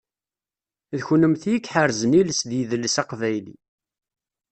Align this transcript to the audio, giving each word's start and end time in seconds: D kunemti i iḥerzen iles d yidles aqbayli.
D 0.97 0.99
kunemti 1.05 1.51
i 1.55 1.59
iḥerzen 1.65 2.17
iles 2.19 2.41
d 2.49 2.51
yidles 2.57 2.95
aqbayli. 3.01 3.55